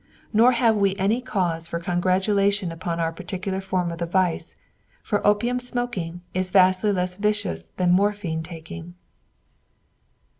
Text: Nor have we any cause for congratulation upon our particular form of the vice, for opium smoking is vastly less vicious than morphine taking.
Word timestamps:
Nor 0.33 0.53
have 0.53 0.75
we 0.77 0.95
any 0.95 1.21
cause 1.21 1.67
for 1.67 1.77
congratulation 1.79 2.71
upon 2.71 2.99
our 2.99 3.11
particular 3.11 3.61
form 3.61 3.91
of 3.91 3.99
the 3.99 4.07
vice, 4.07 4.55
for 5.03 5.23
opium 5.27 5.59
smoking 5.59 6.21
is 6.33 6.49
vastly 6.49 6.91
less 6.91 7.17
vicious 7.17 7.67
than 7.77 7.91
morphine 7.91 8.41
taking. 8.41 8.95